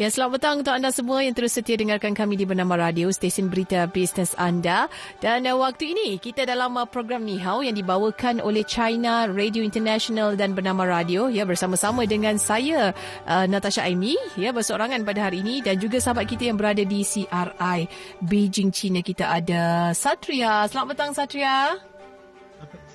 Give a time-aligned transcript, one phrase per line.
[0.00, 3.52] Ya, selamat petang untuk anda semua yang terus setia dengarkan kami di Bernama Radio, stesen
[3.52, 4.88] berita bisnes anda.
[5.20, 9.60] Dan uh, waktu ini, kita dalam uh, program Ni Hao yang dibawakan oleh China Radio
[9.60, 12.96] International dan Bernama Radio ya bersama-sama dengan saya,
[13.28, 17.04] uh, Natasha Aimi, ya berseorangan pada hari ini dan juga sahabat kita yang berada di
[17.04, 17.84] CRI
[18.24, 19.04] Beijing, China.
[19.04, 20.64] Kita ada Satria.
[20.72, 21.76] Selamat petang, Satria.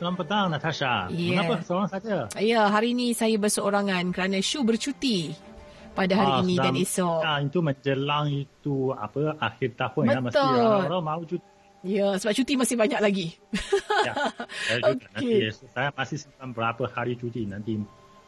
[0.01, 1.05] Selamat petang, Natasha.
[1.13, 1.37] Yeah.
[1.37, 2.15] Kenapa seorang saja?
[2.41, 5.53] Ya, hari ini saya berseorangan kerana Shu bercuti
[5.95, 7.19] pada hari ah, ini dan esok.
[7.23, 11.47] Ah, itu menjelang itu apa akhir tahun ya mesti orang-orang mahu cuti.
[11.85, 13.27] Ya, sebab cuti masih banyak lagi.
[14.03, 14.13] ya,
[14.65, 15.53] saya okay.
[15.53, 17.77] saya masih simpan berapa hari cuti nanti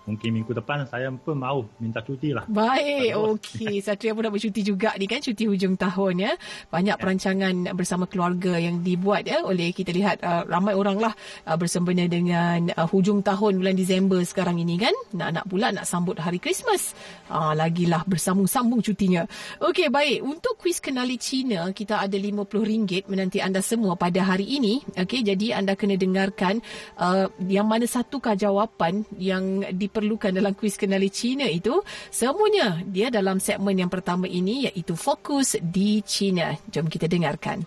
[0.07, 2.47] mungkin minggu depan saya pun mahu minta cuti lah.
[2.47, 3.77] Baik, okey.
[3.85, 6.31] Satria pun dah bercuti juga ni kan, cuti hujung tahun ya.
[6.71, 7.02] Banyak ya.
[7.02, 12.08] perancangan bersama keluarga yang dibuat ya oleh kita lihat uh, ramai orang lah uh, bersempena
[12.08, 14.95] dengan uh, hujung tahun bulan Disember sekarang ini kan.
[15.11, 16.95] Nak-nak pula nak sambut hari Christmas.
[17.27, 19.27] Uh, lagilah bersambung-sambung cutinya.
[19.59, 20.23] Okey, baik.
[20.23, 24.80] Untuk kuis kenali Cina, kita ada RM50 menanti anda semua pada hari ini.
[24.95, 26.64] Okey, jadi anda kena dengarkan
[26.95, 31.81] uh, yang mana satukah jawapan yang di diperlukan dalam kuis kenali Cina itu
[32.14, 36.54] semuanya dia dalam segmen yang pertama ini iaitu fokus di Cina.
[36.70, 37.66] Jom kita dengarkan.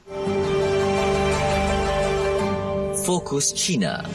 [3.03, 4.07] Fokus Cina.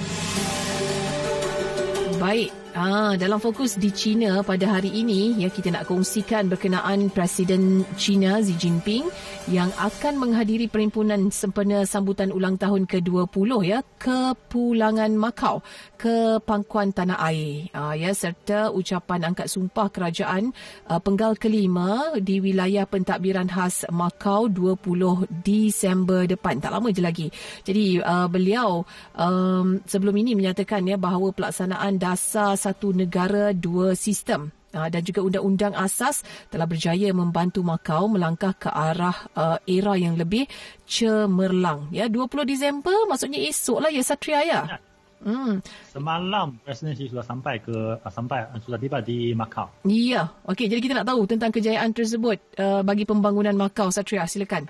[2.15, 7.87] Baik, Ah, dalam fokus di China pada hari ini, ya kita nak kongsikan berkenaan Presiden
[7.95, 9.07] China Xi Jinping
[9.47, 15.63] yang akan menghadiri perhimpunan sempena sambutan ulang tahun ke-20 ya ke Pulangan Macau
[15.95, 17.71] ke pangkuan tanah air.
[17.71, 20.51] Ah, ya serta ucapan angkat sumpah kerajaan
[20.91, 26.59] uh, penggal kelima di wilayah pentadbiran khas Macau 20 Disember depan.
[26.59, 27.27] Tak lama je lagi.
[27.63, 28.83] Jadi uh, beliau
[29.15, 35.23] um, sebelum ini menyatakan ya bahawa pelaksanaan dasar satu negara dua sistem uh, dan juga
[35.23, 40.49] undang-undang asas telah berjaya membantu Macau melangkah ke arah uh, era yang lebih
[40.83, 44.61] cemerlang ya 20 Disember maksudnya esok lah ya Satria ya.
[44.65, 44.79] ya.
[45.25, 45.57] Hmm.
[45.89, 49.65] Semalam Presiden sudah sampai ke uh, sampai sudah tiba di Macau.
[49.87, 50.29] Ya.
[50.45, 54.69] Okey, jadi kita nak tahu tentang kejayaan tersebut uh, bagi pembangunan Macau Satria silakan.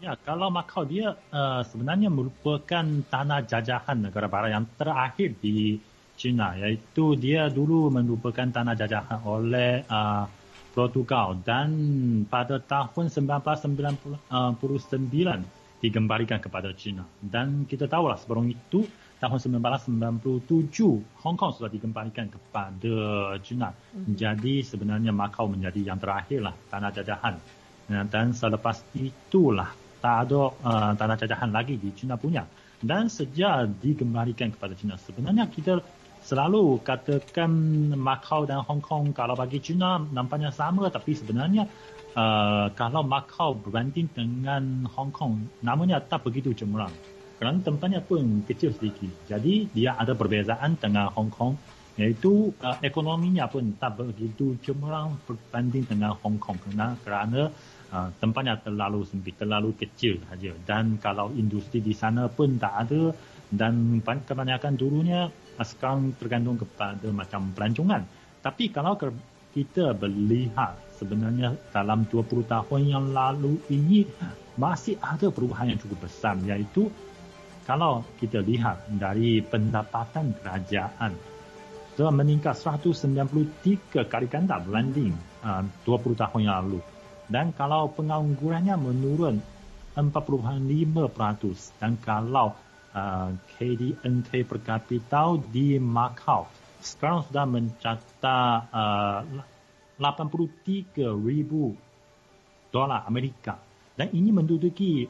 [0.00, 5.76] Ya, kalau Macau dia uh, sebenarnya merupakan tanah jajahan negara barat yang terakhir di
[6.14, 10.24] China iaitu dia dulu merupakan tanah jajahan oleh uh,
[10.74, 11.70] Portugal dan
[12.26, 15.38] pada tahun 1999 uh,
[15.78, 18.82] dikembalikan kepada China dan kita tahu lah sebelum itu
[19.22, 22.96] tahun 1997 Hong Kong sudah dikembalikan kepada
[23.40, 24.12] China mm-hmm.
[24.18, 27.36] jadi sebenarnya Macau menjadi yang terakhir lah tanah jajahan.
[27.84, 29.68] Dan selepas itulah
[30.00, 32.48] tak ada uh, tanah jajahan lagi di China punya.
[32.80, 35.80] Dan sejak dikembalikan kepada China sebenarnya kita
[36.24, 37.52] selalu katakan
[38.00, 41.68] Macau dan Hong Kong kalau bagi China nampaknya sama tapi sebenarnya
[42.16, 46.92] uh, kalau Macau berbanding dengan Hong Kong namanya tak begitu cemerlang.
[47.36, 49.12] Kerana tempatnya pun kecil sedikit.
[49.28, 51.54] Jadi dia ada perbezaan dengan Hong Kong
[51.94, 56.56] iaitu uh, ekonominya pun tak begitu cemerlang berbanding dengan Hong Kong.
[56.56, 57.52] Kerana, kerana
[57.92, 60.56] uh, tempatnya terlalu sempit terlalu kecil saja.
[60.64, 63.12] Dan kalau industri di sana pun tak ada
[63.52, 65.28] dan kebanyakan dulunya
[65.62, 68.02] sekarang tergantung kepada macam pelancongan.
[68.42, 68.98] Tapi kalau
[69.54, 74.02] kita melihat sebenarnya dalam 20 tahun yang lalu ini
[74.58, 76.90] masih ada perubahan yang cukup besar iaitu
[77.64, 81.14] kalau kita lihat dari pendapatan kerajaan
[81.94, 85.14] telah meningkat 193 kali ganda berbanding
[85.46, 86.80] uh, 20 tahun yang lalu.
[87.30, 89.38] Dan kalau penganggurannya menurun
[89.94, 92.52] 45% dan kalau
[92.94, 96.46] uh, KDNK per kapita di Macau.
[96.80, 99.20] Sekarang sudah mencatat uh,
[99.98, 101.74] 83 ribu
[102.70, 103.58] dolar Amerika.
[103.94, 105.06] Dan ini menduduki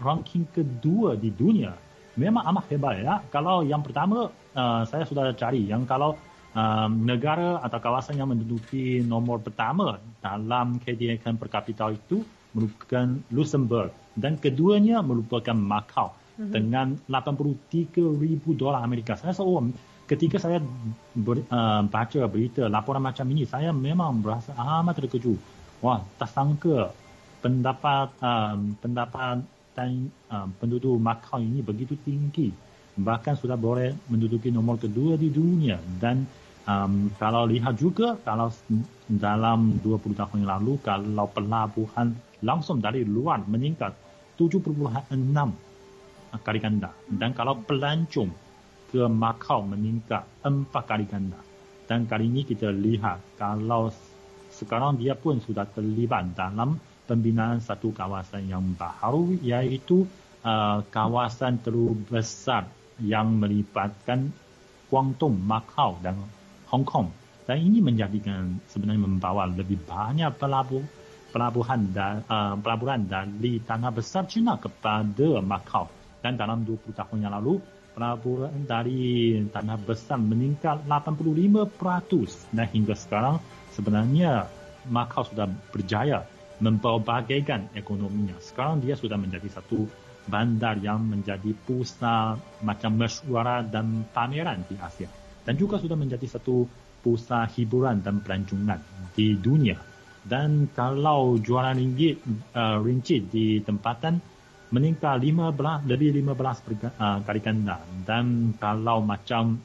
[0.00, 1.76] ranking kedua di dunia.
[2.16, 3.14] Memang amat hebat ya.
[3.28, 6.16] Kalau yang pertama uh, saya sudah cari yang kalau
[6.56, 12.24] um, negara atau kawasan yang menduduki nombor pertama dalam KDNK per kapita itu
[12.56, 13.92] merupakan Luxembourg.
[14.18, 16.52] Dan keduanya merupakan Macau hmm.
[16.54, 19.18] dengan 83 ribu dolar Amerika.
[19.18, 19.60] Saya rasa oh,
[20.06, 20.62] ketika saya
[21.12, 25.36] ber, uh, baca berita laporan macam ini, saya memang berasa amat terkejut.
[25.82, 26.94] Wah, tak sangka
[27.38, 29.46] pendapat um, pendapat
[29.78, 32.50] dan um, penduduk Macau ini begitu tinggi.
[32.98, 35.78] Bahkan sudah boleh menduduki nombor kedua di dunia.
[35.78, 36.26] Dan
[36.66, 38.50] um, kalau lihat juga, kalau
[39.06, 42.10] dalam 20 tahun yang lalu, kalau pelabuhan
[42.42, 43.94] langsung dari luar meningkat
[44.34, 45.14] 7.6
[46.44, 46.92] kali ganda.
[47.08, 48.30] Dan kalau pelancong
[48.88, 51.40] ke Macau meningkat 4 kali ganda.
[51.88, 53.88] Dan kali ini kita lihat kalau
[54.52, 56.76] sekarang dia pun sudah terlibat dalam
[57.08, 60.04] pembinaan satu kawasan yang baru iaitu
[60.44, 62.68] uh, kawasan terbesar
[63.00, 64.28] yang melibatkan
[64.88, 66.16] Guangdong, Macau dan
[66.72, 67.12] Hong Kong.
[67.48, 70.84] Dan ini menjadikan sebenarnya membawa lebih banyak pelabuh,
[71.32, 75.97] pelabuhan dan uh, pelabuhan dari tanah besar China kepada Macau.
[76.18, 77.62] Dan dalam 20 tahun yang lalu,
[77.98, 83.36] pelabuhan dari tanah besar meningkat 85% dan hingga sekarang
[83.74, 84.46] sebenarnya
[84.88, 86.24] Macau sudah berjaya
[86.62, 88.38] memperbagaikan ekonominya.
[88.40, 89.84] Sekarang dia sudah menjadi satu
[90.28, 95.08] bandar yang menjadi pusat macam mesyuarat dan pameran di Asia.
[95.44, 96.68] Dan juga sudah menjadi satu
[97.00, 98.80] pusat hiburan dan pelancongan
[99.16, 99.80] di dunia.
[100.28, 102.20] Dan kalau jualan ringgit,
[102.52, 104.20] uh, ringgit di tempatan
[104.68, 107.80] meningkat 15, lebih 15 uh, kali ganda.
[108.04, 109.56] Dan kalau macam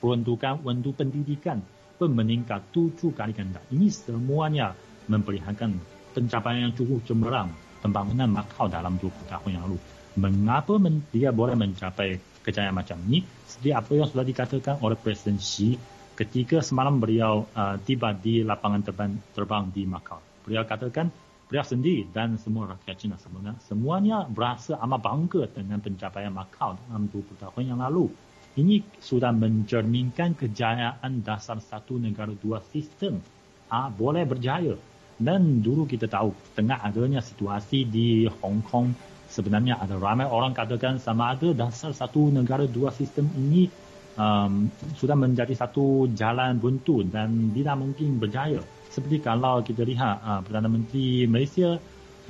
[0.00, 1.64] peruntukan untuk pendidikan
[1.96, 3.60] pun meningkat 7 kali ganda.
[3.72, 4.76] Ini semuanya
[5.08, 5.72] memperlihatkan
[6.12, 7.48] pencapaian yang cukup cemerlang
[7.80, 9.78] pembangunan Macau dalam 20 tahun yang lalu.
[10.16, 13.24] Mengapa men- dia boleh mencapai kejayaan macam ini?
[13.48, 15.76] Seperti apa yang sudah dikatakan oleh Presiden Xi
[16.16, 20.20] ketika semalam beliau uh, tiba di lapangan terbang, terbang di Macau.
[20.44, 21.12] Beliau katakan
[21.46, 27.06] beliau sendiri dan semua rakyat China sebenarnya semuanya berasa amat bangga dengan pencapaian Macau dalam
[27.10, 28.10] 20 tahun yang lalu.
[28.56, 33.20] Ini sudah mencerminkan kejayaan dasar satu negara dua sistem
[33.68, 34.74] ah, boleh berjaya.
[35.16, 38.92] Dan dulu kita tahu tengah adanya situasi di Hong Kong
[39.28, 43.68] sebenarnya ada ramai orang katakan sama ada dasar satu negara dua sistem ini
[44.16, 48.60] um, sudah menjadi satu jalan buntu dan tidak mungkin berjaya.
[48.90, 51.76] Seperti kalau kita lihat uh, Perdana Menteri Malaysia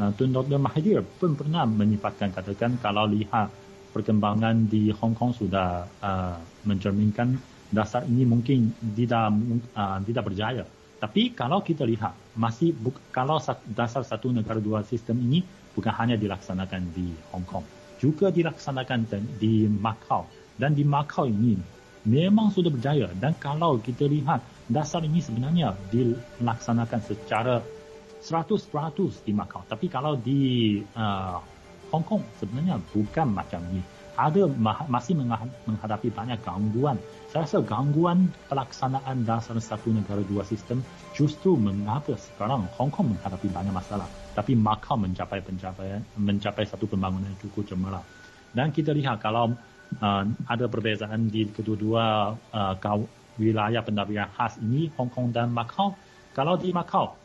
[0.00, 0.58] uh, Tun Dr.
[0.58, 3.48] Mahathir pun pernah menyifatkan katakan kalau lihat
[3.96, 6.36] perkembangan di Hong Kong sudah uh,
[6.68, 7.38] mencerminkan
[7.72, 9.32] dasar ini mungkin tidak
[9.72, 10.64] uh, tidak berjaya.
[10.96, 12.72] Tapi kalau kita lihat masih
[13.12, 13.36] kalau
[13.76, 15.44] dasar satu negara dua sistem ini
[15.76, 17.64] bukan hanya dilaksanakan di Hong Kong,
[18.00, 19.04] juga dilaksanakan
[19.36, 20.24] di Macau.
[20.56, 21.75] Dan di Macau ini
[22.06, 23.10] memang sudah berjaya.
[23.12, 27.58] Dan kalau kita lihat dasar ini sebenarnya dilaksanakan secara
[28.22, 29.62] 100% di Macau.
[29.66, 31.38] Tapi kalau di uh,
[31.90, 33.82] Hong Kong sebenarnya bukan macam ini.
[34.16, 34.48] Ada
[34.88, 35.12] masih
[35.68, 36.96] menghadapi banyak gangguan.
[37.28, 40.80] Saya rasa gangguan pelaksanaan dasar satu negara dua sistem
[41.12, 47.28] justru mengapa sekarang Hong Kong menghadapi banyak masalah tapi Macau mencapai pencapaian mencapai satu pembangunan
[47.28, 48.04] yang cukup cemerlang.
[48.56, 49.52] Dan kita lihat kalau
[50.02, 52.74] uh, ada perbezaan di kedua-dua uh,
[53.36, 55.94] wilayah pendapatan khas ini, Hong Kong dan Macau.
[56.32, 57.16] Kalau di Macau,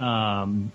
[0.00, 0.68] um,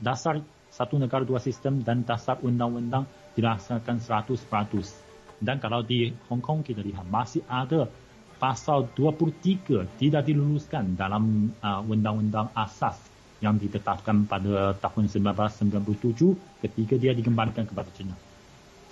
[0.00, 0.40] dasar
[0.72, 5.40] satu negara dua sistem dan dasar undang-undang dilaksanakan 100%.
[5.40, 7.88] Dan kalau di Hong Kong kita lihat masih ada
[8.36, 13.00] pasal 23 tidak diluluskan dalam uh, undang-undang asas
[13.40, 18.16] yang ditetapkan pada tahun 1997 ketika dia dikembalikan kepada China.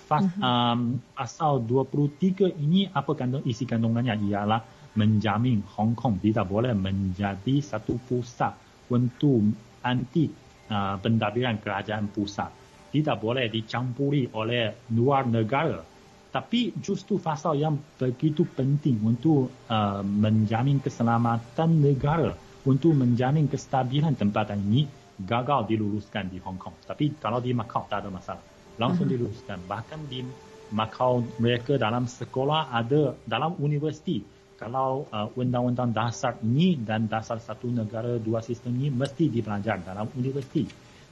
[0.05, 0.37] Fas, uh-huh.
[0.37, 4.61] um, pasal 23 ini apa kandung, isi kandungannya ialah
[4.95, 8.53] menjamin Hong Kong tidak boleh menjadi satu pusat
[8.93, 9.41] untuk
[9.81, 10.29] anti
[10.69, 12.53] uh, pentadbiran kerajaan pusat.
[12.93, 15.83] Tidak boleh dicampuri oleh luar negara.
[16.31, 22.31] Tapi justru pasal yang begitu penting untuk uh, menjamin keselamatan negara
[22.63, 26.75] untuk menjamin kestabilan tempatan ini gagal diluluskan di Hong Kong.
[26.83, 28.54] Tapi kalau di Macau tak ada masalah.
[28.75, 29.15] Langsung uh-huh.
[29.15, 29.59] diluluskan.
[29.65, 30.25] Bahkan di
[30.73, 34.25] Macau mereka dalam sekolah ada dalam universiti.
[34.55, 40.07] Kalau uh, undang-undang dasar ini dan dasar satu negara dua sistem ini mesti dipelajari dalam
[40.15, 40.65] universiti.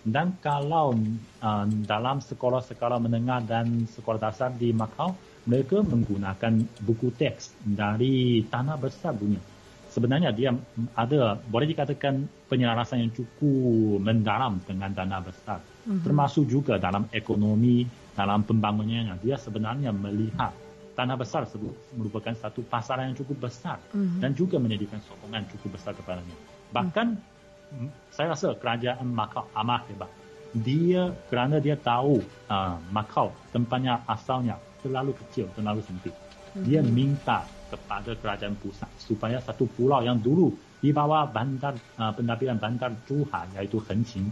[0.04, 0.96] Dan kalau
[1.44, 5.16] uh, dalam sekolah-sekolah menengah dan sekolah dasar di Macau,
[5.48, 9.54] mereka menggunakan buku teks dari tanah besar dunia
[9.94, 10.50] sebenarnya dia
[10.98, 15.62] ada boleh dikatakan penyelarasan yang cukup mendalam dengan dana besar.
[15.84, 16.04] Mm-hmm.
[16.08, 17.84] Termasuk juga dalam ekonomi,
[18.16, 19.20] dalam pembangunannya.
[19.20, 20.56] Dia sebenarnya melihat
[20.94, 21.50] tanah besar
[21.98, 24.20] merupakan satu pasar yang cukup besar mm-hmm.
[24.22, 26.36] dan juga menyediakan sokongan cukup besar kepadanya.
[26.72, 27.90] Bahkan mm-hmm.
[28.14, 30.12] saya rasa kerajaan Macau amat hebat.
[30.54, 36.14] Dia kerana dia tahu uh, Macau tempatnya asalnya terlalu kecil, terlalu sempit.
[36.54, 37.42] Dia minta
[37.74, 43.50] kepada kerajaan pusat supaya satu pulau yang dulu di bawah bandar uh, pentadbiran bandar Zhuhai
[43.58, 44.30] iaitu Hengqin.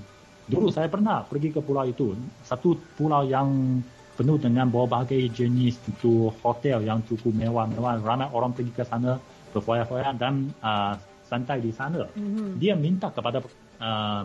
[0.48, 3.80] Dulu saya pernah pergi ke pulau itu, satu pulau yang
[4.18, 8.02] penuh dengan berbagai jenis itu hotel yang cukup mewah-mewah.
[8.04, 9.18] Ramai orang pergi ke sana
[9.52, 10.94] berfoya-foya dan uh,
[11.26, 12.06] santai di sana.
[12.12, 12.48] Mm-hmm.
[12.60, 13.40] Dia minta kepada
[13.80, 14.22] uh,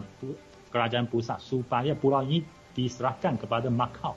[0.69, 2.43] kerajaan pusat supaya pulau ini
[2.77, 4.13] diserahkan kepada Macau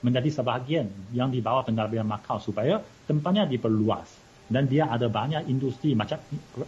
[0.00, 4.08] menjadi sebahagian yang di bawah pentadbiran Macau supaya tempatnya diperluas
[4.50, 6.18] dan dia ada banyak industri macam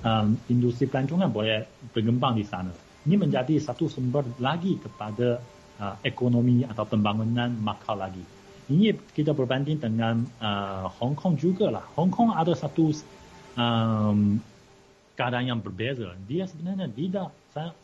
[0.06, 2.70] um, industri pelancongan boleh berkembang di sana.
[3.02, 5.42] Ini menjadi satu sumber lagi kepada
[5.82, 8.22] uh, ekonomi atau pembangunan Macau lagi.
[8.70, 11.84] Ini kita berbanding dengan uh, Hong Kong juga lah.
[11.98, 12.94] Hong Kong ada satu
[13.58, 14.38] um,
[15.18, 16.14] keadaan yang berbeza.
[16.30, 17.74] Dia sebenarnya tidak saya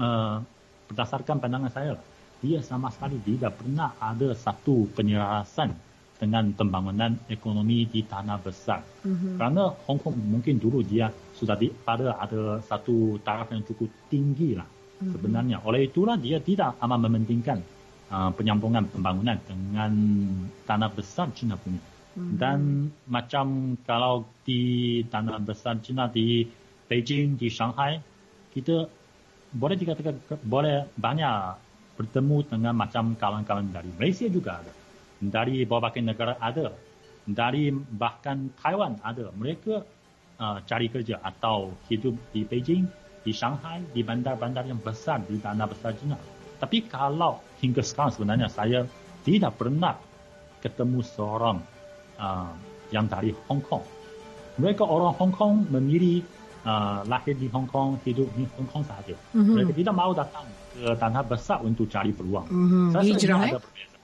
[0.00, 0.40] uh,
[0.88, 2.04] berdasarkan pandangan saya lah
[2.42, 5.70] dia sama sekali tidak pernah ada satu penyelarasan
[6.18, 8.82] dengan pembangunan ekonomi di tanah besar.
[9.06, 9.38] Mm-hmm.
[9.38, 11.06] Kerana Hong Kong mungkin dulu dia
[11.42, 15.10] sudah di, pada ada satu taraf yang cukup tinggi lah mm-hmm.
[15.10, 15.56] sebenarnya.
[15.66, 17.58] Oleh itulah dia tidak amat mementingkan
[18.14, 19.92] uh, penyambungan pembangunan dengan
[20.62, 21.82] tanah besar China punya.
[21.82, 22.36] Mm-hmm.
[22.38, 22.58] Dan
[23.10, 26.46] macam kalau di tanah besar China di
[26.86, 27.98] Beijing, di Shanghai,
[28.54, 28.86] kita
[29.52, 30.14] boleh dikatakan
[30.46, 31.34] boleh banyak
[31.98, 34.72] bertemu dengan macam kawan-kawan dari Malaysia juga ada.
[35.18, 36.72] Dari berbagai negara ada.
[37.22, 39.30] Dari bahkan Taiwan ada.
[39.30, 40.01] Mereka
[40.42, 42.84] uh, cari kerja atau hidup di Beijing,
[43.22, 46.18] di Shanghai, di bandar-bandar yang besar di tanah besar China.
[46.58, 48.82] Tapi kalau hingga sekarang sebenarnya saya
[49.22, 49.94] tidak pernah
[50.58, 51.58] ketemu seorang
[52.18, 52.54] uh,
[52.90, 53.82] yang dari Hong Kong.
[54.58, 56.22] Mereka orang Hong Kong memilih
[56.66, 59.14] uh, lahir di Hong Kong, hidup di Hong Kong sahaja.
[59.34, 59.54] Mm-hmm.
[59.54, 62.46] Mereka tidak mahu datang ke tanah besar untuk cari peluang.
[62.46, 62.86] Mm-hmm.
[62.92, 64.00] Saya rasa ini ada perbezaan.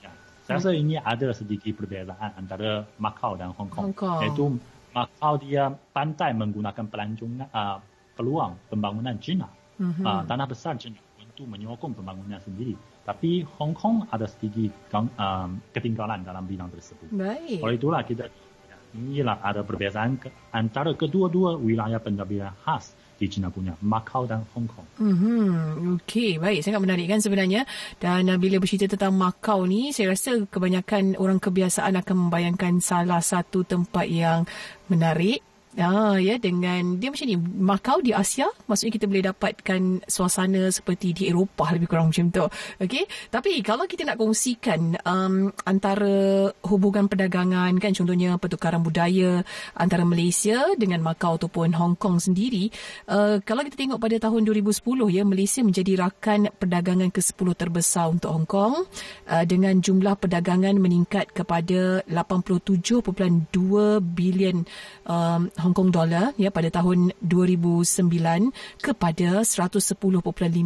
[0.00, 0.12] Ya.
[0.46, 3.84] Saya rasa ini ada sedikit perbezaan antara Macau dan Hong Kong.
[3.90, 4.20] Hong Kong.
[4.24, 4.44] Iaitu
[4.90, 7.78] Macau dia pandai menggunakan pelancongan uh,
[8.18, 9.48] peluang pembangunan China.
[9.80, 10.04] Mm-hmm.
[10.04, 12.76] Uh, tanah besar China untuk menyokong pembangunan sendiri.
[13.06, 17.08] Tapi Hong Kong ada sedikit um, ketinggalan dalam bidang tersebut.
[17.14, 17.64] Baik.
[17.64, 18.28] Oleh itulah kita
[18.94, 24.64] inilah ada perbezaan ke, antara kedua-dua wilayah pentadbiran khas di China punya, Macau dan Hong
[24.64, 24.88] Kong.
[24.96, 26.00] Mm-hmm.
[26.00, 26.64] Okey, baik.
[26.64, 27.68] Sangat menarik kan sebenarnya.
[28.00, 33.20] Dan uh, bila bercerita tentang Macau ni, saya rasa kebanyakan orang kebiasaan akan membayangkan salah
[33.20, 34.48] satu tempat yang
[34.88, 35.44] menarik
[35.78, 41.14] Ah ya dengan dia macam ni Macau di Asia maksudnya kita boleh dapatkan suasana seperti
[41.14, 42.42] di Eropah lebih kurang macam tu.
[42.82, 43.06] Okey.
[43.30, 49.46] Tapi kalau kita nak kongsikan um, antara hubungan perdagangan kan contohnya pertukaran budaya
[49.78, 52.74] antara Malaysia dengan Macau ataupun Hong Kong sendiri
[53.06, 54.82] uh, kalau kita tengok pada tahun 2010
[55.14, 58.74] ya Malaysia menjadi rakan perdagangan ke-10 terbesar untuk Hong Kong
[59.30, 63.06] uh, dengan jumlah perdagangan meningkat kepada 87.2
[64.02, 64.66] bilion
[65.06, 68.00] um, Hong Kong dollar ya pada tahun 2009
[68.80, 70.00] kepada 110.5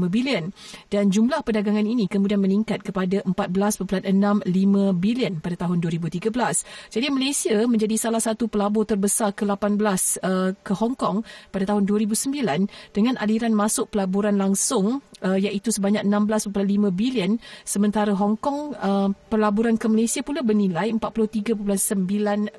[0.09, 0.45] bilion.
[0.89, 4.07] Dan jumlah perdagangan ini kemudian meningkat kepada 14.65
[4.97, 6.31] bilion pada tahun 2013.
[6.95, 9.83] Jadi Malaysia menjadi salah satu pelabur terbesar ke-18
[10.23, 16.05] uh, ke Hong Kong pada tahun 2009 dengan aliran masuk pelaburan langsung uh, iaitu sebanyak
[16.05, 16.53] 16.5
[16.93, 17.41] bilion.
[17.65, 21.57] Sementara Hong Kong uh, pelaburan ke Malaysia pula bernilai 43.9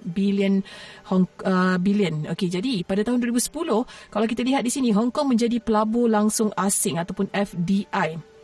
[0.04, 0.66] bilion
[1.08, 3.50] Hong uh, bilion Okey, jadi pada tahun 2010
[4.10, 8.35] kalau kita lihat di sini Hong Kong menjadi pelabur langsung asing ataupun FDI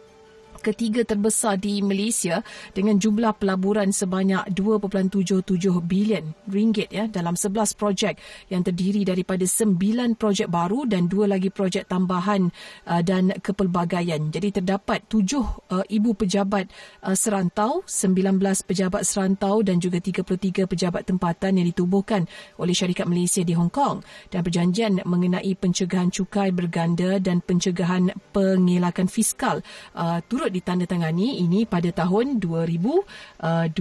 [0.62, 5.42] ketiga terbesar di Malaysia dengan jumlah pelaburan sebanyak 2.77
[5.84, 8.22] bilion ringgit ya dalam 11 projek
[8.54, 9.76] yang terdiri daripada 9
[10.16, 12.54] projek baru dan dua lagi projek tambahan
[12.86, 14.30] uh, dan kepelbagaian.
[14.30, 16.70] Jadi terdapat 7 uh, ibu pejabat
[17.02, 18.38] uh, serantau, 19
[18.70, 22.30] pejabat serantau dan juga 33 pejabat tempatan yang ditubuhkan
[22.62, 29.10] oleh syarikat Malaysia di Hong Kong dan perjanjian mengenai pencegahan cukai berganda dan pencegahan pengelakan
[29.10, 29.66] fiskal
[29.98, 33.72] uh, turut ditandatangani ini pada tahun 2012.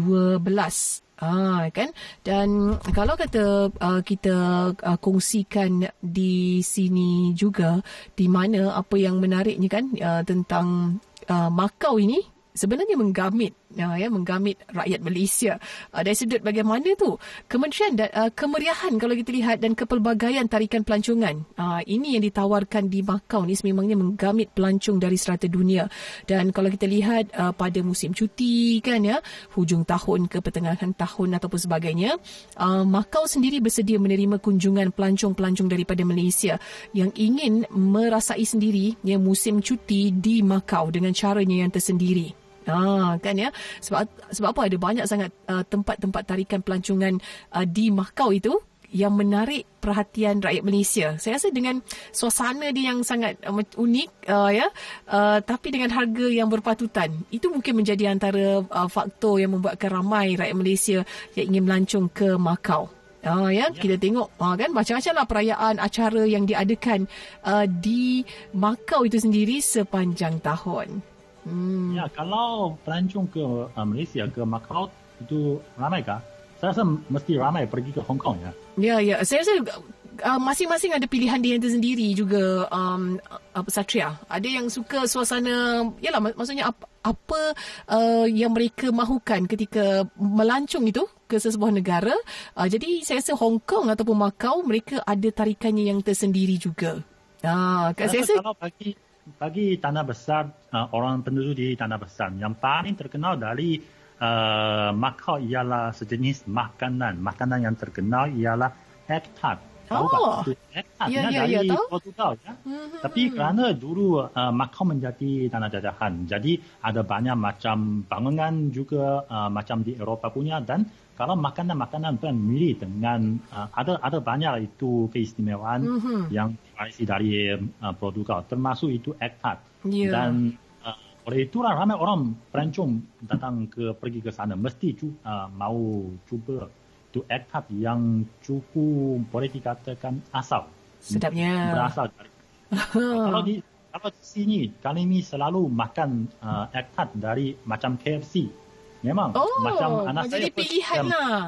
[1.21, 1.93] Ah kan
[2.25, 4.37] dan kalau kata uh, kita
[4.73, 7.85] uh, kongsikan di sini juga
[8.17, 10.97] di mana apa yang menariknya kan uh, tentang
[11.29, 12.25] uh, Macau ini
[12.57, 15.53] sebenarnya menggamit uh, ya menggamit rakyat Malaysia.
[15.95, 17.15] Uh, dari sudut bagaimana tu
[17.47, 21.47] kementerian dan uh, kemeriahan kalau kita lihat dan kepelbagaian tarikan pelancongan.
[21.55, 25.87] Uh, ini yang ditawarkan di Macau ni sememangnya menggamit pelancong dari serata dunia.
[26.27, 29.23] Dan kalau kita lihat uh, pada musim cuti kan ya,
[29.55, 32.17] hujung tahun ke pertengahan tahun ataupun sebagainya,
[32.59, 36.59] uh, Macau sendiri bersedia menerima kunjungan pelancong-pelancong daripada Malaysia
[36.97, 42.50] yang ingin merasai sendiri ya musim cuti di Macau dengan caranya yang tersendiri.
[42.71, 43.50] Ah, kan ya.
[43.83, 47.19] Sebab sebab apa ada banyak sangat uh, tempat-tempat tarikan pelancongan
[47.55, 48.55] uh, di Macau itu
[48.91, 51.07] yang menarik perhatian rakyat Malaysia.
[51.17, 51.79] Saya rasa dengan
[52.11, 54.67] suasana dia yang sangat uh, unik uh, ya,
[55.11, 57.15] uh, tapi dengan harga yang berpatutan.
[57.31, 60.99] Itu mungkin menjadi antara uh, faktor yang membuatkan ramai rakyat Malaysia
[61.39, 62.91] yang ingin melancong ke Macau.
[63.21, 63.77] Oh ya, ya.
[63.77, 67.05] kita tengok uh, kan macam-macam lah perayaan acara yang diadakan
[67.45, 68.25] uh, di
[68.57, 71.10] Macau itu sendiri sepanjang tahun.
[71.45, 71.97] Hmm.
[71.97, 76.21] Ya, kalau pelancong ke uh, Malaysia, ke Macau, itu ramai kah?
[76.61, 78.53] Saya rasa mesti ramai pergi ke Hong Kong ya.
[78.77, 79.17] Ya, ya.
[79.25, 79.81] Saya rasa
[80.21, 83.17] uh, masing-masing ada pilihan dia tersendiri juga um,
[83.57, 84.21] apa Satria.
[84.29, 87.41] Ada yang suka suasana, yalah mak- maksudnya apa, apa
[87.89, 92.13] uh, yang mereka mahukan ketika melancong itu ke sesebuah negara.
[92.53, 97.01] Uh, jadi saya rasa Hong Kong ataupun Macau mereka ada tarikannya yang tersendiri juga.
[97.41, 98.93] Ah, saya, rasa kalau bagi
[99.39, 103.79] bagi tanah besar uh, orang penduduk di tanah besar yang paling terkenal dari
[104.21, 107.19] uh, Macau ialah sejenis makanan.
[107.23, 108.71] Makanan yang terkenal ialah
[109.07, 109.61] egg tart.
[109.91, 110.47] Tahu oh.
[110.47, 110.87] tak?
[110.95, 112.39] Tart ya, ya, dari ya, Portugal.
[112.47, 112.55] Ya?
[112.63, 113.03] Hmm.
[113.03, 119.51] Tapi kerana dulu uh, Macau menjadi tanah jajahan, jadi ada banyak macam bangunan juga uh,
[119.51, 120.87] macam di Eropah punya dan
[121.21, 126.21] kalau makanan-makanan pun mirip dengan uh, ada ada banyak itu keistimewaan mm-hmm.
[126.33, 129.61] yang diwarisi dari uh, Portugal termasuk itu egg tart.
[129.85, 130.17] Yeah.
[130.17, 130.97] dan uh,
[131.29, 134.57] oleh itulah ramai orang pelancong datang ke pergi ke sana.
[134.57, 136.73] Mesti cu, uh, mau cuba
[137.12, 140.73] itu egg tart yang cukup boleh dikatakan asal.
[141.05, 141.77] Sedapnya.
[141.77, 142.33] Berasal dari
[142.73, 143.61] uh, kalau di
[143.93, 148.60] kalau di sini kami selalu makan uh, egg tart dari macam KFC
[149.00, 151.40] Memang oh, macam anak saya jadi pilihan dia, lah.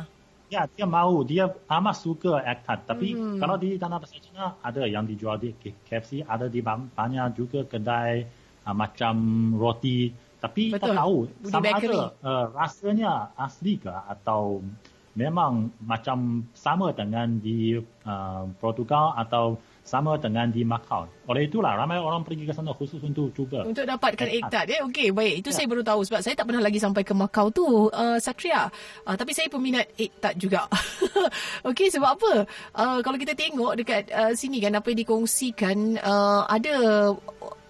[0.53, 2.65] Ya, dia mau, dia amat suka egg.
[2.65, 3.41] Tapi hmm.
[3.41, 5.57] kalau di tanah besar China ada yang dijual di
[5.89, 8.25] KFC, ada di banyak juga kedai
[8.69, 9.15] uh, macam
[9.57, 10.13] roti.
[10.43, 10.93] Tapi Betul.
[10.93, 11.97] tak tahu Budi sama bakery.
[11.97, 14.61] ada uh, rasanya asli ke atau
[15.13, 21.11] memang macam sama dengan di uh, Portugal atau sama dengan di Macau.
[21.27, 23.67] Oleh itulah ramai orang pergi ke sana khusus untuk cuba.
[23.67, 24.79] Untuk dapatkan egg tart ya.
[24.87, 25.43] Okey, baik.
[25.43, 25.57] Itu ya.
[25.59, 28.71] saya baru tahu sebab saya tak pernah lagi sampai ke Macau tu, uh, Satria.
[29.03, 30.71] Uh, tapi saya peminat egg tart juga.
[31.69, 32.33] Okey, sebab apa?
[32.79, 36.75] Uh, kalau kita tengok dekat uh, sini kan apa yang dikongsikan uh, ada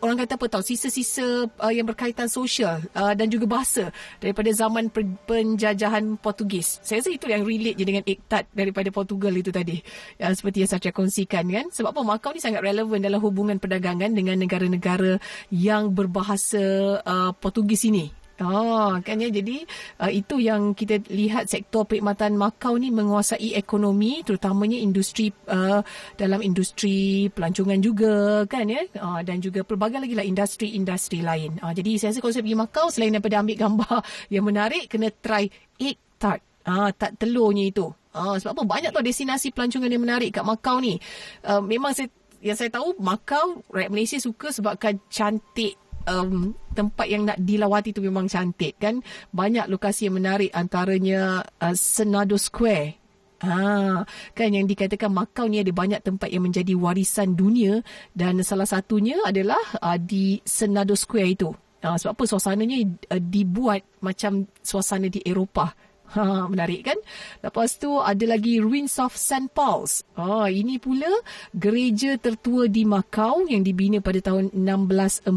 [0.02, 4.90] orang kata apa tahu sisa-sisa uh, yang berkaitan sosial uh, dan juga bahasa daripada zaman
[5.24, 6.82] penjajahan Portugis.
[6.82, 9.78] Saya rasa itu yang relate je dengan iktat daripada Portugal itu tadi.
[10.18, 11.66] Uh, seperti yang saya kongsikan kan.
[11.70, 15.22] Sebab apa Macau ni sangat relevan dalam hubungan perdagangan dengan negara-negara
[15.54, 18.21] yang berbahasa uh, Portugis ini.
[18.42, 19.30] Oh, kan ya.
[19.30, 19.62] Jadi
[20.02, 25.78] uh, itu yang kita lihat sektor perkhidmatan Macau ni menguasai ekonomi terutamanya industri uh,
[26.18, 28.82] dalam industri pelancongan juga kan ya.
[28.98, 31.62] Uh, dan juga pelbagai lagi lah industri-industri lain.
[31.62, 33.98] Uh, jadi saya rasa saya pergi Macau selain daripada ambil gambar
[34.34, 35.46] yang menarik kena try
[35.78, 36.42] egg tart.
[36.62, 37.86] Ah, tart telurnya itu.
[38.12, 40.98] Ah, sebab apa banyak tau destinasi pelancongan yang menarik kat Macau ni.
[41.46, 42.10] Uh, memang saya
[42.42, 48.00] yang saya tahu Macau rakyat Malaysia suka sebabkan cantik um, tempat yang nak dilawati itu
[48.02, 53.02] memang cantik kan banyak lokasi yang menarik antaranya uh, Senado Square
[53.42, 54.06] Ha,
[54.38, 57.82] kan yang dikatakan Macau ni ada banyak tempat yang menjadi warisan dunia
[58.14, 61.50] dan salah satunya adalah uh, di Senado Square itu.
[61.82, 65.74] Uh, sebab apa suasananya uh, dibuat macam suasana di Eropah.
[66.12, 66.98] Ha, menarik kan?
[67.40, 69.48] Lepas tu ada lagi Ruins of St.
[69.56, 70.04] Paul's.
[70.20, 71.08] Ha, ini pula
[71.56, 75.32] gereja tertua di Macau yang dibina pada tahun 1640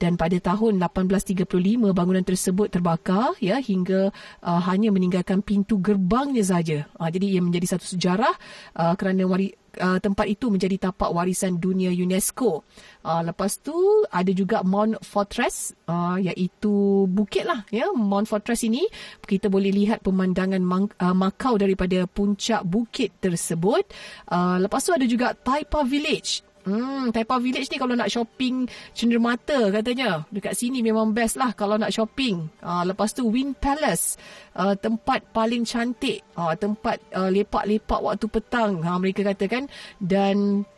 [0.00, 4.08] dan pada tahun 1835 bangunan tersebut terbakar ya hingga
[4.40, 6.88] uh, hanya meninggalkan pintu gerbangnya saja.
[6.96, 8.32] Ha, jadi ia menjadi satu sejarah
[8.72, 12.66] uh, kerana wari uh, tempat itu menjadi tapak warisan dunia UNESCO.
[13.06, 13.74] Uh, lepas tu
[14.10, 18.84] ada juga Mount Fortress uh, iaitu bukit lah ya Mount Fortress ini
[19.24, 23.86] kita boleh lihat pemandangan Mang- uh, Macau daripada puncak bukit tersebut.
[24.28, 29.72] Uh, lepas tu ada juga Taipa Village Hmm, Taipa Village ni kalau nak shopping cenderamata
[29.72, 30.28] katanya.
[30.28, 32.44] Dekat sini memang best lah kalau nak shopping.
[32.60, 34.20] Uh, lepas tu Wind Palace.
[34.52, 36.20] Uh, tempat paling cantik.
[36.36, 38.84] Uh, tempat uh, lepak-lepak waktu petang.
[38.84, 39.64] Uh, mereka katakan.
[39.96, 40.68] Dan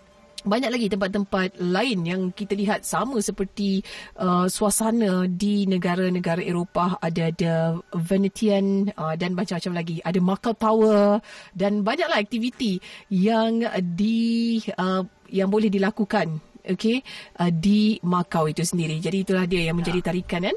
[0.45, 3.85] banyak lagi tempat-tempat lain yang kita lihat sama seperti
[4.17, 7.01] uh, suasana di negara-negara Eropah.
[7.01, 7.55] Ada ada
[7.93, 9.97] Venetian uh, dan macam-macam lagi.
[10.01, 11.21] Ada Macau Tower
[11.53, 12.81] dan banyaklah aktiviti
[13.13, 13.65] yang
[13.97, 17.05] di uh, yang boleh dilakukan okay,
[17.41, 19.01] uh, di Macau itu sendiri.
[19.01, 20.07] Jadi itulah dia yang menjadi ya.
[20.13, 20.57] tarikan kan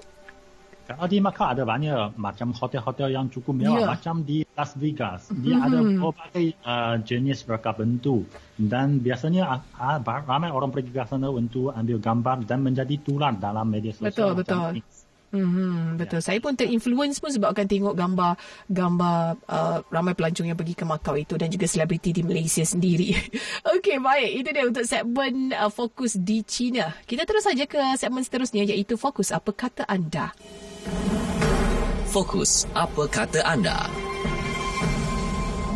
[0.95, 3.89] kalau di Macau ada banyak macam hotel-hotel yang cukup mewah yeah.
[3.89, 5.29] macam di Las Vegas.
[5.33, 5.65] Dia mm-hmm.
[5.65, 8.25] ada berbagai uh, jenis berkat bentuk
[8.57, 13.65] dan biasanya uh, ramai orang pergi ke sana untuk ambil gambar dan menjadi tular dalam
[13.65, 14.37] media sosial.
[14.37, 14.83] Betul, betul.
[15.33, 16.21] Hmm, betul.
[16.21, 16.25] Ya.
[16.29, 18.37] Saya pun terinfluence pun sebab akan tengok gambar
[18.69, 19.17] gambar
[19.49, 23.17] uh, ramai pelancong yang pergi ke Macau itu dan juga selebriti di Malaysia sendiri.
[23.73, 24.29] Okey, baik.
[24.45, 26.93] Itu dia untuk segmen uh, fokus di China.
[27.09, 30.29] Kita terus saja ke segmen seterusnya iaitu fokus apa kata anda.
[32.13, 33.89] Fokus, apa kata anda?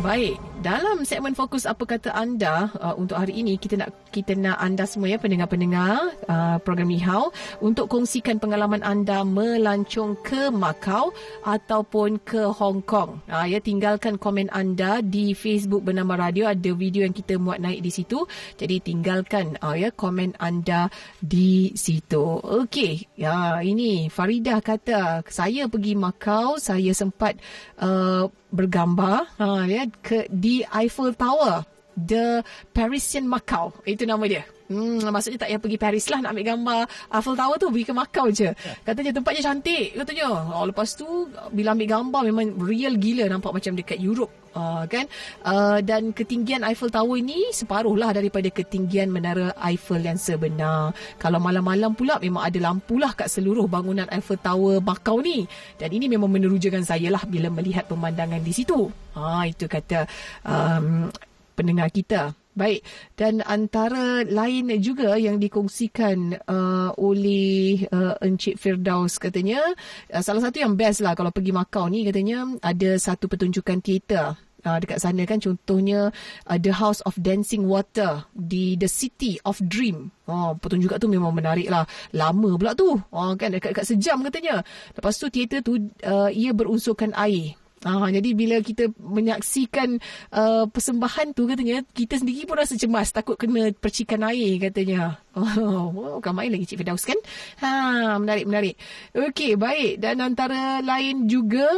[0.05, 4.57] Baik, dalam segmen fokus apa kata anda uh, untuk hari ini kita nak kita nak
[4.57, 7.29] anda semua ya pendengar-pendengar uh, program Nihau
[7.61, 11.13] untuk kongsikan pengalaman anda melancong ke Macau
[11.45, 13.21] ataupun ke Hong Kong.
[13.29, 17.85] Uh, ya tinggalkan komen anda di Facebook bernama radio ada video yang kita muat naik
[17.85, 18.25] di situ.
[18.57, 20.89] Jadi tinggalkan uh, ya komen anda
[21.21, 22.41] di situ.
[22.41, 27.37] Okey, ya ini Farida kata saya pergi Macau, saya sempat
[27.77, 31.63] uh, bergambar uh, ya ke di Eiffel Tower,
[31.95, 33.75] the Parisian Macau.
[33.83, 34.43] Itu nama dia.
[34.67, 36.79] Hmm, maksudnya tak payah pergi Paris lah nak ambil gambar
[37.15, 38.49] Eiffel Tower tu pergi ke Macau je.
[38.83, 40.27] Katanya tempatnya cantik katanya.
[40.51, 41.07] Oh, lepas tu
[41.55, 44.31] bila ambil gambar memang real gila nampak macam dekat Europe.
[44.57, 45.05] Uh, kan
[45.45, 50.91] uh, dan ketinggian Eiffel Tower ini separuh lah daripada ketinggian menara Eiffel yang sebenar.
[51.15, 55.47] Kalau malam-malam pula memang ada lampu lah kat seluruh bangunan Eiffel Tower Macau ni.
[55.79, 58.89] Dan ini memang menerujakan saya lah bila melihat pemandangan di situ.
[59.15, 60.09] Ha, itu kata
[60.43, 61.07] um,
[61.55, 62.33] pendengar kita.
[62.57, 62.81] Baik,
[63.13, 69.61] dan antara lain juga yang dikongsikan uh, oleh uh, Encik Firdaus katanya,
[70.09, 74.33] uh, salah satu yang best lah kalau pergi Macau ni katanya ada satu pertunjukan teater
[74.67, 76.09] uh, dekat sana kan contohnya
[76.49, 80.11] uh, The House of Dancing Water di The City of Dream.
[80.27, 81.87] Oh, pertunjukan tu memang menarik lah.
[82.11, 82.99] Lama pula tu.
[82.99, 84.65] Oh, kan dekat-dekat sejam katanya.
[84.97, 87.55] Lepas tu teater tu uh, ia berunsurkan air.
[87.85, 90.01] Ah, jadi bila kita menyaksikan
[90.33, 95.17] uh, persembahan tu katanya kita sendiri pun rasa cemas takut kena percikan air katanya.
[95.37, 97.13] Oh, oh main lagi Cik Firdaus kan?
[97.61, 98.75] Ha, menarik menarik.
[99.13, 101.69] Okey, baik dan antara lain juga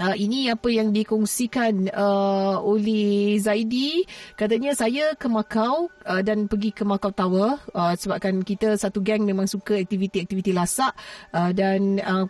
[0.00, 4.08] Uh, ini apa yang dikongsikan uh, oleh Zaidi.
[4.32, 9.28] Katanya saya ke Macau uh, dan pergi ke Macau Tower uh, sebabkan kita satu geng
[9.28, 10.96] memang suka aktiviti-aktiviti lasak
[11.36, 12.24] uh, dan uh,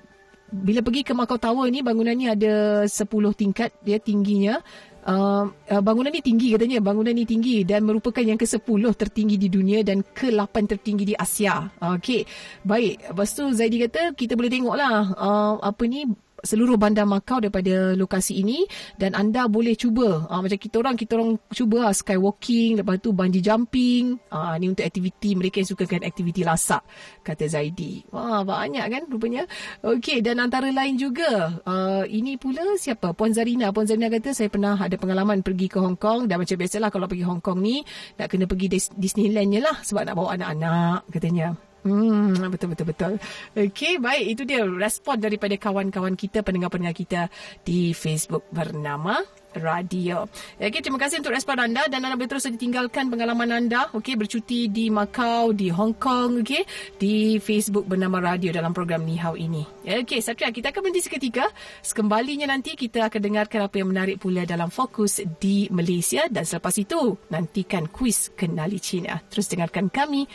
[0.51, 2.91] bila pergi ke Macau Tower ni bangunan ni ada 10
[3.39, 4.59] tingkat dia tingginya.
[5.01, 9.49] Uh, uh, bangunan ni tinggi katanya bangunan ni tinggi dan merupakan yang ke-10 tertinggi di
[9.49, 11.73] dunia dan ke-8 tertinggi di Asia.
[11.81, 12.29] Okey.
[12.69, 16.05] Baik, lepas tu Zaidi kata kita boleh tengoklah uh, apa ni
[16.45, 18.65] seluruh bandar Macau daripada lokasi ini
[18.97, 20.27] dan anda boleh cuba.
[20.29, 24.17] Uh, macam kita orang kita orang cuba uh, skywalking lepas tu bungee jumping.
[24.31, 26.85] Uh, ni untuk aktiviti mereka yang sukakan aktiviti lasak
[27.25, 28.05] kata Zaidi.
[28.13, 29.45] Wah banyak kan rupanya.
[29.85, 33.13] Okey dan antara lain juga uh, ini pula siapa?
[33.13, 33.73] Puan Zarina.
[33.75, 37.07] Puan Zarina kata saya pernah ada pengalaman pergi ke Hong Kong dan macam biasalah kalau
[37.07, 37.83] pergi Hong Kong ni
[38.19, 43.13] nak kena pergi Disneyland je lah sebab nak bawa anak-anak katanya Hmm, betul betul betul.
[43.57, 47.33] Okey, baik itu dia respon daripada kawan-kawan kita pendengar-pendengar kita
[47.65, 50.31] di Facebook bernama Radio.
[50.63, 54.71] Okey, terima kasih untuk respon anda dan anda boleh terus tinggalkan pengalaman anda okey bercuti
[54.71, 56.63] di Macau, di Hong Kong, okey,
[57.01, 59.67] di Facebook bernama Radio dalam program Ni Hao ini.
[59.83, 61.51] Okey, Satria, kita akan berhenti seketika.
[61.83, 66.77] Sekembalinya nanti kita akan dengarkan apa yang menarik pula dalam fokus di Malaysia dan selepas
[66.79, 69.19] itu nantikan kuis kenali Cina.
[69.27, 70.31] Terus dengarkan kami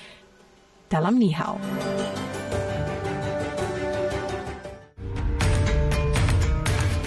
[0.87, 1.57] dalam Nihao.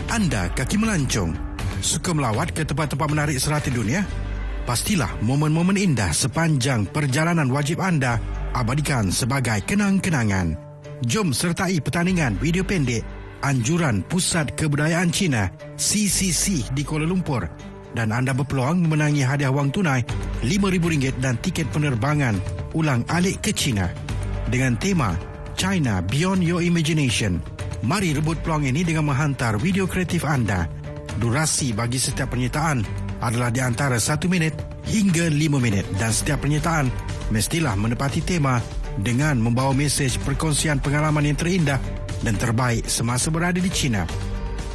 [0.09, 1.37] Anda kaki melancong,
[1.79, 4.03] suka melawat ke tempat-tempat menarik serata dunia?
[4.67, 8.19] Pastilah momen-momen indah sepanjang perjalanan wajib anda
[8.53, 10.59] abadikan sebagai kenang-kenangan.
[11.07, 13.07] Jom sertai pertandingan video pendek
[13.47, 15.47] Anjuran Pusat Kebudayaan Cina
[15.79, 17.47] CCC di Kuala Lumpur
[17.97, 20.05] dan anda berpeluang memenangi hadiah wang tunai
[20.45, 22.37] RM5,000 dan tiket penerbangan
[22.77, 23.89] ulang alik ke China
[24.49, 25.17] dengan tema
[25.59, 27.43] China Beyond Your Imagination.
[27.83, 30.67] Mari rebut peluang ini dengan menghantar video kreatif anda.
[31.19, 32.83] Durasi bagi setiap penyertaan
[33.19, 34.55] adalah di antara 1 minit
[34.87, 36.87] hingga 5 minit dan setiap penyertaan
[37.35, 38.63] mestilah menepati tema
[38.99, 41.79] dengan membawa mesej perkongsian pengalaman yang terindah
[42.23, 44.07] dan terbaik semasa berada di China.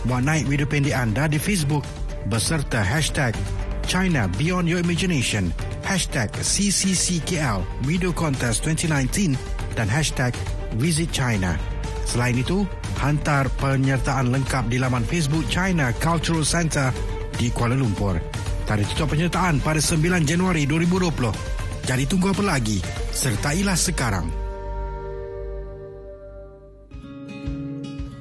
[0.03, 1.83] Muat naik video pendek anda di Facebook
[2.27, 3.35] beserta hashtag
[3.83, 5.51] China Beyond Your Imagination,
[5.83, 9.35] hashtag CCCKL Video Contest 2019
[9.75, 10.31] dan hashtag
[10.79, 11.59] Visit China.
[12.07, 12.63] Selain itu,
[12.99, 16.89] hantar penyertaan lengkap di laman Facebook China Cultural Center
[17.35, 18.19] di Kuala Lumpur.
[18.63, 21.83] Tarikh tutup penyertaan pada 9 Januari 2020.
[21.83, 22.79] Jadi tunggu apa lagi?
[23.11, 24.27] Sertailah sekarang.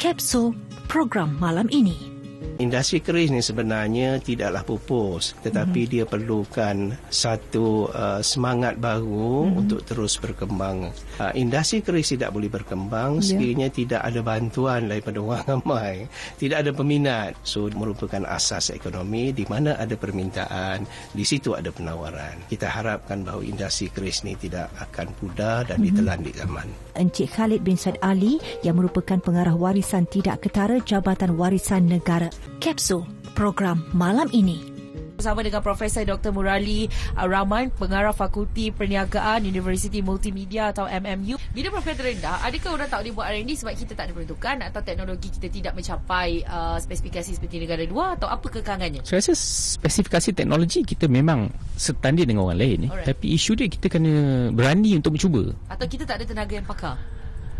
[0.02, 0.50] Kapsul
[0.90, 2.11] program malam ini
[2.62, 5.92] industri keris ni sebenarnya tidaklah pupus tetapi mm-hmm.
[5.92, 6.76] dia perlukan
[7.10, 9.60] satu uh, semangat baru mm-hmm.
[9.60, 13.26] untuk terus berkembang uh, industri keris tidak boleh berkembang yeah.
[13.26, 16.06] sekiranya tidak ada bantuan daripada orang ramai
[16.38, 22.38] tidak ada peminat so merupakan asas ekonomi di mana ada permintaan di situ ada penawaran
[22.46, 25.86] kita harapkan bahawa industri keris ni tidak akan pudar dan mm-hmm.
[25.90, 31.40] ditelan di zaman Encik Khalid bin Said Ali yang merupakan pengarah warisan tidak ketara Jabatan
[31.40, 32.28] Warisan Negara.
[32.62, 33.02] Kapsul
[33.34, 34.62] program malam ini.
[35.18, 36.30] bersama dengan Profesor Dr.
[36.30, 36.86] Murali
[37.18, 41.42] uh, Rahman, pengarah Fakulti Perniagaan University Multimedia atau MMU.
[41.50, 44.78] Bila profit rendah, adakah orang tak boleh buat R&D sebab kita tak ada peruntukan atau
[44.82, 49.02] teknologi kita tidak mencapai uh, spesifikasi seperti negara luar atau apa kekangannya?
[49.02, 49.34] Saya rasa
[49.78, 52.78] spesifikasi teknologi kita memang setanding dengan orang lain.
[52.86, 53.06] Eh.
[53.10, 55.50] Tapi isu dia kita kena berani untuk mencuba.
[55.66, 56.94] Atau kita tak ada tenaga yang pakar?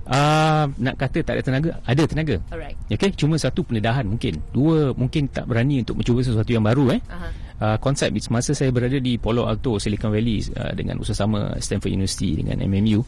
[0.03, 2.75] Uh, nak kata tak ada tenaga Ada tenaga Alright.
[2.91, 7.01] Okay, cuma satu pendedahan mungkin Dua, mungkin tak berani untuk mencuba sesuatu yang baru eh.
[7.07, 7.31] Uh-huh.
[7.62, 12.35] Uh, konsep semasa saya berada di Palo Alto, Silicon Valley uh, Dengan bersama Stanford University
[12.43, 12.99] Dengan MMU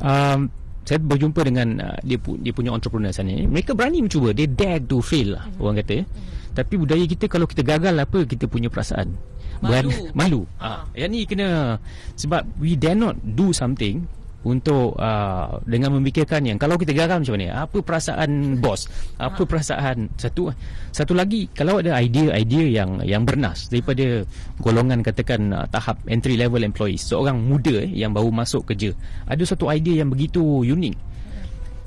[0.00, 0.48] um,
[0.88, 4.80] Saya berjumpa dengan uh, dia, pu- dia punya entrepreneur sana Mereka berani mencuba They dare
[4.80, 5.60] to fail lah uh-huh.
[5.60, 6.56] Orang kata uh-huh.
[6.56, 9.12] Tapi budaya kita Kalau kita gagal apa Kita punya perasaan
[9.60, 10.64] Malu Malu uh-huh.
[10.64, 11.76] uh, Yang ni kena
[12.16, 14.08] Sebab we dare not do something
[14.40, 18.88] untuk uh, dengan memikirkan yang kalau kita gagal macam mana apa perasaan bos?
[19.20, 20.08] Apa perasaan?
[20.16, 20.48] Satu
[20.88, 24.24] satu lagi kalau ada idea-idea yang yang bernas daripada
[24.64, 28.96] golongan katakan uh, tahap entry level employees seorang muda eh, yang baru masuk kerja
[29.28, 30.96] ada satu idea yang begitu unik.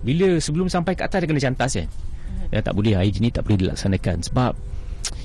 [0.03, 1.85] Bila sebelum sampai ke atas dia kena cantas ya
[2.53, 4.21] ya tak boleh idea ni tak boleh dilaksanakan.
[4.29, 4.53] Sebab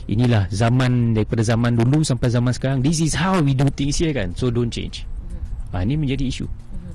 [0.08, 4.16] inilah zaman daripada zaman dulu sampai zaman sekarang this is how we do things here
[4.16, 4.32] kan?
[4.32, 5.04] So don't change.
[5.76, 6.48] Ah ini menjadi isu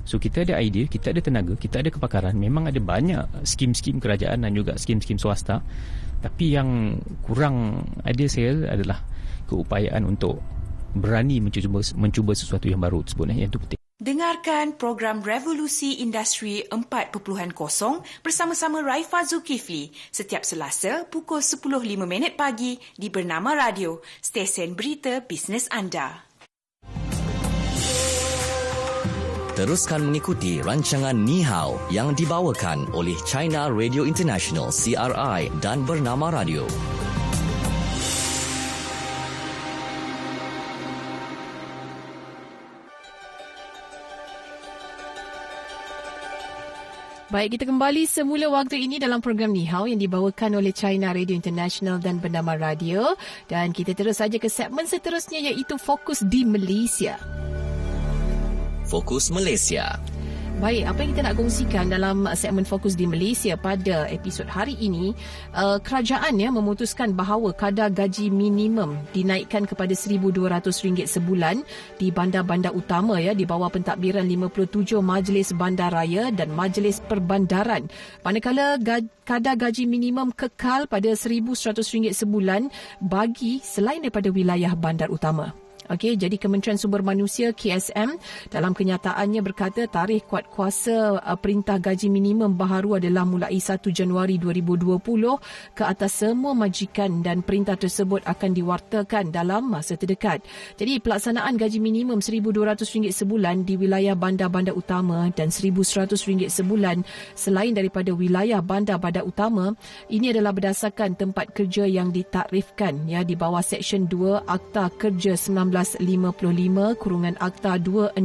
[0.04, 2.36] So kita ada idea, kita ada tenaga, kita ada kepakaran.
[2.36, 5.64] Memang ada banyak skim-skim kerajaan dan juga skim-skim swasta.
[6.20, 9.00] Tapi yang kurang ada saya adalah
[9.48, 10.40] keupayaan untuk
[10.94, 13.36] berani mencuba mencuba sesuatu yang baru tersebut eh.
[13.44, 13.80] yang itu penting.
[13.94, 17.14] Dengarkan program Revolusi Industri 4.0
[18.26, 22.02] bersama-sama Raifa Zulkifli setiap Selasa pukul 10.05
[22.34, 26.33] pagi di Bernama Radio, stesen berita bisnes anda.
[29.54, 36.66] Teruskan mengikuti rancangan Ni Hao yang dibawakan oleh China Radio International CRI dan Bernama Radio.
[47.30, 51.38] Baik, kita kembali semula waktu ini dalam program Ni Hao yang dibawakan oleh China Radio
[51.38, 53.14] International dan Bernama Radio.
[53.46, 57.43] Dan kita terus saja ke segmen seterusnya iaitu Fokus di Malaysia.
[58.84, 59.96] Fokus Malaysia.
[60.62, 65.10] Baik, apa yang kita nak kongsikan dalam segmen Fokus di Malaysia pada episod hari ini,
[65.50, 71.66] uh, kerajaan ya memutuskan bahawa kadar gaji minimum dinaikkan kepada RM1,200 sebulan
[71.98, 77.90] di bandar-bandar utama ya di bawah pentadbiran 57 Majlis Bandaraya dan Majlis Perbandaran.
[78.22, 82.70] Manakala ga- kadar gaji minimum kekal pada RM1,100 sebulan
[83.02, 85.63] bagi selain daripada wilayah bandar utama.
[85.84, 88.16] Okey, jadi Kementerian Sumber Manusia KSM
[88.48, 94.40] dalam kenyataannya berkata tarikh kuat kuasa uh, perintah gaji minimum baharu adalah mulai 1 Januari
[94.40, 94.96] 2020
[95.76, 100.40] ke atas semua majikan dan perintah tersebut akan diwartakan dalam masa terdekat.
[100.80, 107.04] Jadi pelaksanaan gaji minimum RM1,200 sebulan di wilayah bandar-bandar utama dan RM1,100 sebulan
[107.36, 109.76] selain daripada wilayah bandar-bandar utama
[110.08, 115.73] ini adalah berdasarkan tempat kerja yang ditakrifkan ya di bawah Seksyen 2 Akta Kerja 19
[115.82, 118.22] 1955 kurungan akta 265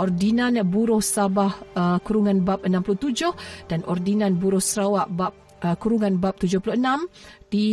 [0.00, 6.40] ordinan buruh Sabah uh, kurungan bab 67 dan ordinan buruh Sarawak bab uh, kurungan bab
[6.40, 6.72] 76
[7.52, 7.66] di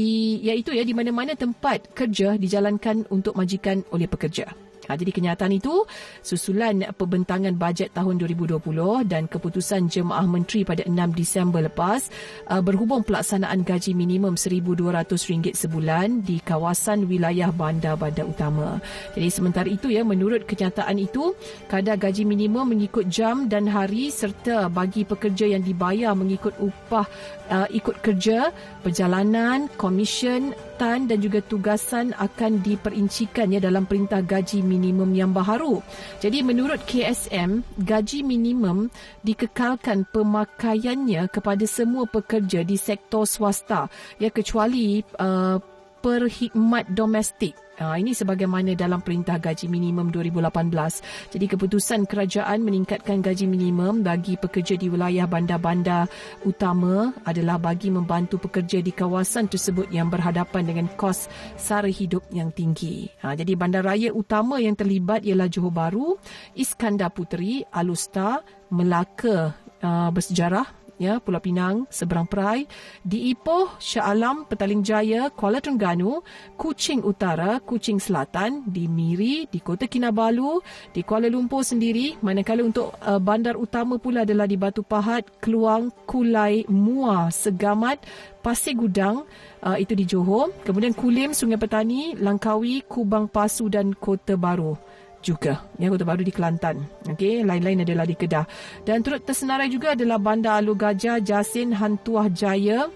[0.43, 4.68] iaitu ya di mana-mana tempat kerja dijalankan untuk majikan oleh pekerja.
[4.89, 5.85] Ha, jadi kenyataan itu
[6.25, 8.57] susulan pembentangan bajet tahun 2020
[9.05, 12.09] dan keputusan Jemaah Menteri pada 6 Disember lepas
[12.49, 18.81] uh, berhubung pelaksanaan gaji minimum RM1,200 sebulan di kawasan wilayah bandar-bandar utama.
[19.13, 21.37] Jadi sementara itu ya menurut kenyataan itu
[21.69, 27.05] kadar gaji minimum mengikut jam dan hari serta bagi pekerja yang dibayar mengikut upah
[27.53, 28.49] uh, ikut kerja,
[28.81, 35.83] perjalanan, komisen, tan dan juga tugasan akan diperincikan ya dalam perintah gaji minimum yang baharu.
[36.23, 38.87] Jadi menurut KSM, gaji minimum
[39.27, 43.91] dikekalkan pemakaiannya kepada semua pekerja di sektor swasta
[44.23, 45.59] ya kecuali uh,
[45.99, 47.68] perkhidmat domestik.
[47.79, 51.31] Ha, ini sebagaimana dalam Perintah Gaji Minimum 2018.
[51.31, 56.11] Jadi keputusan kerajaan meningkatkan gaji minimum bagi pekerja di wilayah bandar-bandar
[56.43, 62.51] utama adalah bagi membantu pekerja di kawasan tersebut yang berhadapan dengan kos sara hidup yang
[62.51, 63.07] tinggi.
[63.23, 66.19] Ha, jadi bandaraya utama yang terlibat ialah Johor Bahru,
[66.59, 68.43] Iskandar Puteri, Alustar,
[68.75, 72.67] Melaka uh, bersejarah ya Pulau Pinang seberang Perai
[73.01, 76.19] di Ipoh Shah Alam Petaling Jaya Kuala Terengganu
[76.59, 80.59] Kuching Utara Kuching Selatan di Miri di Kota Kinabalu
[80.91, 85.89] di Kuala Lumpur sendiri manakala untuk uh, bandar utama pula adalah di Batu Pahat Keluang
[86.03, 88.03] Kulai Muar Segamat
[88.43, 89.23] Pasir Gudang
[89.63, 90.51] uh, itu di Johor.
[90.67, 94.88] Kemudian Kulim Sungai Petani Langkawi Kubang Pasu dan Kota Baru
[95.19, 95.63] juga.
[95.77, 96.83] Ya Kota Baru di Kelantan.
[97.07, 98.47] Okey lain-lain adalah di Kedah.
[98.83, 102.87] Dan turut tersenarai juga adalah Bandar Alu Gajah Jasin Hantuah Jaya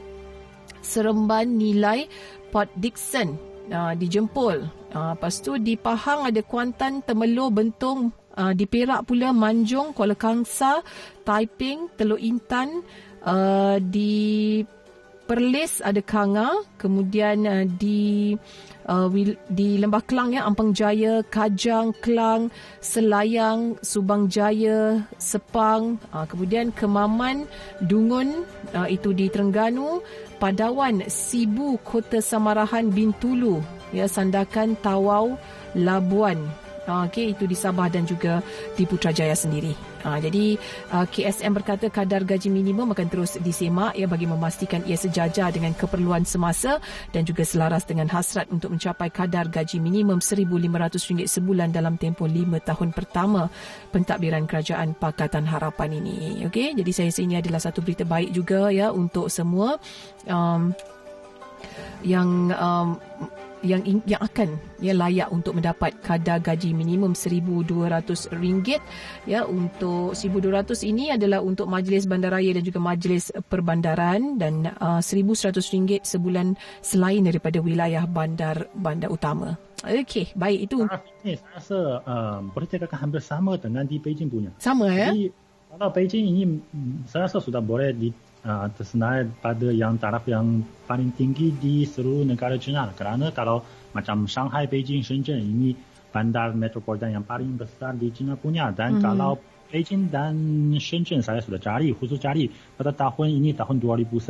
[0.84, 2.08] Seremban Nilai
[2.52, 3.36] Port Dickson
[3.72, 4.68] uh, di Jempol.
[4.94, 10.14] Uh, lepas tu di Pahang ada Kuantan Temelur Bentong uh, di Perak pula Manjung Kuala
[10.14, 10.86] Kangsa
[11.26, 12.86] Taiping Teluk Intan
[13.26, 14.62] uh, di
[15.24, 18.36] Perlis ada Kanga, kemudian uh, di
[18.88, 19.08] uh,
[19.52, 27.46] di Lembah Kelang ya Ampang Jaya, Kajang, Kelang, Selayang, Subang Jaya, Sepang, uh, kemudian Kemaman,
[27.84, 30.02] Dungun uh, itu di Terengganu,
[30.42, 33.64] Padawan, Sibu, Kota Samarahan, Bintulu,
[33.96, 35.36] ya Sandakan, Tawau,
[35.78, 36.63] Labuan.
[36.84, 38.44] Uh, Okey, itu di Sabah dan juga
[38.76, 39.72] di Putrajaya sendiri.
[40.04, 40.60] Ha, jadi
[40.92, 45.72] uh, KSM berkata kadar gaji minimum akan terus disemak ya bagi memastikan ia sejajar dengan
[45.72, 46.84] keperluan semasa
[47.16, 52.36] dan juga selaras dengan hasrat untuk mencapai kadar gaji minimum RM1,500 sebulan dalam tempoh 5
[52.68, 53.48] tahun pertama
[53.96, 56.44] pentadbiran kerajaan Pakatan Harapan ini.
[56.52, 59.80] Okey, jadi saya rasa ini adalah satu berita baik juga ya untuk semua
[60.28, 60.76] um,
[62.04, 63.00] yang um,
[63.64, 68.30] yang yang akan ya layak untuk mendapat kadar gaji minimum RM1,200
[69.24, 76.04] ya untuk RM1,200 ini adalah untuk majlis bandaraya dan juga majlis perbandaran dan uh, RM1,100
[76.04, 79.56] sebulan selain daripada wilayah bandar bandar utama.
[79.84, 80.88] Okey, baik itu.
[81.24, 84.52] Ini saya rasa uh, boleh dikatakan hampir sama dengan di Beijing punya.
[84.56, 85.12] Sama ya?
[85.12, 85.28] Jadi,
[85.76, 86.44] kalau Beijing ini
[87.04, 88.08] saya rasa sudah boleh di
[88.44, 92.92] uh, tersenarai pada yang taraf yang paling tinggi di seluruh negara China.
[92.92, 93.64] Kerana kalau
[93.96, 95.74] macam Shanghai, Beijing, Shenzhen ini
[96.14, 98.70] bandar metropolitan yang paling besar di China punya.
[98.70, 99.06] Dan mm-hmm.
[99.06, 99.40] kalau
[99.74, 100.36] Beijing dan
[100.78, 102.46] Shenzhen saya sudah cari, khusus cari
[102.78, 104.30] pada tahun ini, tahun 2019,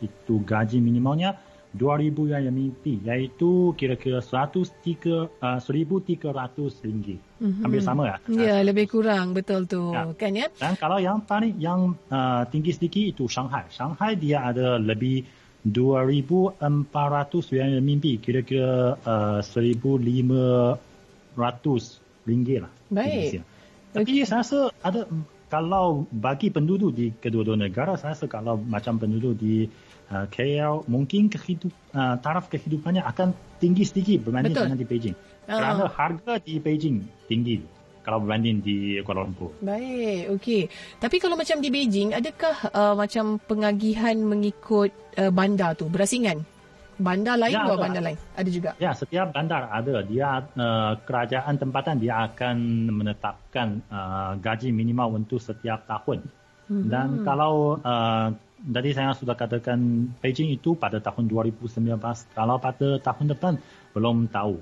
[0.00, 1.36] itu gaji minimalnya
[1.70, 7.22] 2,000 yuan renminbi, iaitu kira-kira 103, uh, 1,300 ringgit.
[7.38, 7.62] Mm-hmm.
[7.62, 8.16] Hampir sama ya?
[8.26, 9.38] Ya, lebih kurang.
[9.38, 9.94] Betul tu.
[9.94, 10.10] Ya.
[10.18, 10.50] Kan ya?
[10.58, 13.70] Dan kalau yang paling yang uh, tinggi sedikit itu Shanghai.
[13.70, 15.22] Shanghai dia ada lebih
[15.62, 20.74] 2,400 yuan renminbi, kira-kira uh, 1,500
[22.26, 22.72] ringgit lah.
[22.90, 23.46] Baik.
[23.90, 24.26] Tapi okay.
[24.26, 25.06] saya rasa ada
[25.50, 29.66] kalau bagi penduduk di kedua-dua negara, saya rasa kalau macam penduduk di
[30.14, 34.64] uh, KL mungkin kehidup, uh, taraf kehidupannya akan tinggi sedikit berbanding Betul.
[34.70, 35.16] dengan di Beijing.
[35.50, 35.58] Uh.
[35.58, 37.58] Kerana harga di Beijing tinggi
[38.06, 39.52] kalau berbanding di Kuala Lumpur.
[39.60, 40.62] Baik, okey.
[41.02, 46.46] Tapi kalau macam di Beijing, adakah uh, macam pengagihan mengikut uh, bandar tu berasingan?
[47.00, 48.18] Bandar lain ya, atau bandar lain?
[48.36, 48.70] Ada juga?
[48.76, 50.04] Ya, setiap bandar ada.
[50.04, 52.56] Dia uh, kerajaan tempatan dia akan
[52.92, 56.28] menetapkan uh, gaji minimal untuk setiap tahun.
[56.68, 56.86] Hmm.
[56.86, 58.28] Dan kalau uh,
[58.68, 61.96] tadi saya sudah katakan Beijing itu pada tahun 2019
[62.36, 63.56] kalau pada tahun depan
[63.96, 64.60] belum tahu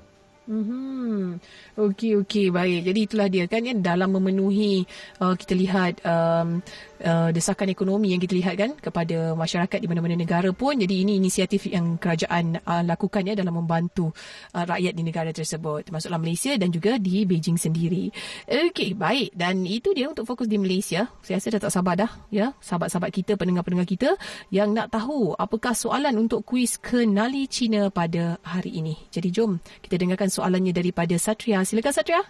[0.49, 1.37] Hmm.
[1.77, 2.89] Okey okey baik.
[2.89, 4.81] Jadi itulah dia kan ya dalam memenuhi
[5.21, 6.65] uh, kita lihat um,
[7.05, 10.73] uh, desakan ekonomi yang kita lihat kan kepada masyarakat di mana-mana negara pun.
[10.73, 14.09] Jadi ini inisiatif yang kerajaan uh, lakukan ya dalam membantu
[14.57, 18.09] uh, rakyat di negara tersebut termasuklah Malaysia dan juga di Beijing sendiri.
[18.49, 21.13] Okey baik dan itu dia untuk fokus di Malaysia.
[21.21, 24.17] Saya rasa dah tak sabar dah ya sahabat-sahabat kita pendengar-pendengar kita
[24.49, 28.97] yang nak tahu apakah soalan untuk kuis kenali Cina pada hari ini.
[29.13, 31.67] Jadi jom kita dengarkan soalannya daripada Satria.
[31.67, 32.23] Silakan Satria.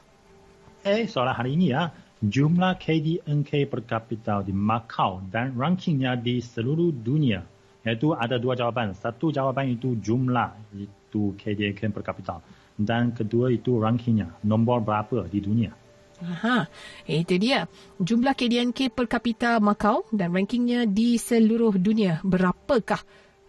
[0.82, 1.94] Eh, soalan hari ini ya.
[2.20, 7.46] Jumlah KDNK per kapita di Macau dan rankingnya di seluruh dunia.
[7.86, 8.92] Iaitu ada dua jawapan.
[8.92, 12.42] Satu jawapan itu jumlah itu KDNK per kapita.
[12.76, 14.42] Dan kedua itu rankingnya.
[14.44, 15.72] Nombor berapa di dunia.
[16.20, 16.68] Aha,
[17.08, 17.64] itu dia.
[17.96, 22.20] Jumlah KDNK per kapita Macau dan rankingnya di seluruh dunia.
[22.28, 23.00] Berapakah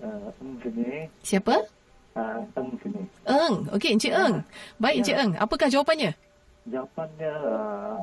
[0.00, 0.32] Uh,
[0.64, 1.08] sini.
[1.20, 1.60] Siapa?
[2.16, 3.02] Uh, Eng sini.
[3.28, 3.54] Eng.
[3.76, 4.26] Okey, Encik ya.
[4.26, 4.36] Eng.
[4.80, 5.22] Baik, Encik ya.
[5.24, 5.32] Eng.
[5.36, 6.12] Apakah jawapannya?
[6.68, 7.98] Jawapannya uh,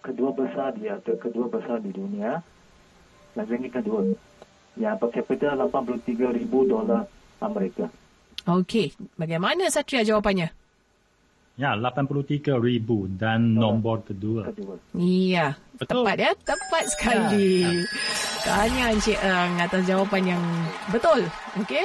[0.00, 2.40] kedua besar dia, kedua besar di dunia.
[3.36, 4.00] Ini kedua.
[4.76, 7.08] yang per capita 83 ribu dolar
[7.40, 7.88] Amerika.
[8.44, 10.52] Okey, bagaimana Satria jawapannya?
[11.56, 14.52] Ya, 83 ribu dan nombor kedua.
[14.52, 14.76] Kedua.
[14.92, 16.04] Iya, Betul.
[16.04, 17.80] tepat ya, tepat sekali.
[18.46, 20.42] Tanya Encik Eng atas jawapan yang
[20.94, 21.26] betul.
[21.58, 21.82] Okey.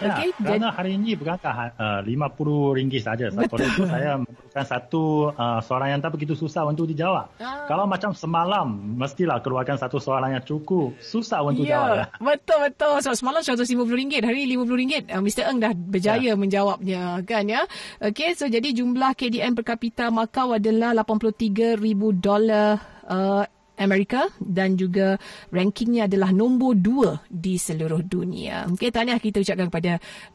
[0.00, 3.30] Ya, Okey, kerana hari ini bukankah uh, RM50 saja.
[3.30, 7.30] Oleh itu saya memerlukan satu uh, soalan yang tak begitu susah untuk dijawab.
[7.38, 7.68] Ah.
[7.70, 8.66] Kalau macam semalam,
[8.98, 10.96] mestilah keluarkan satu soalan yang cukup.
[10.98, 12.02] Susah untuk jawab.
[12.02, 12.92] Ya, betul betul.
[13.06, 15.14] So semalam RM150, hari ini RM50.
[15.14, 15.44] Uh, Mr.
[15.46, 16.34] Eng dah berjaya Ya.
[16.34, 17.68] menjawabnya kan ya.
[18.02, 21.78] Okey, so jadi jumlah KDN per kapita Macau adalah 83,000
[22.18, 23.44] dolar uh,
[23.80, 25.16] Amerika dan juga
[25.48, 28.68] rankingnya adalah nombor dua di seluruh dunia.
[28.68, 29.92] Okey, tahniah kita ucapkan kepada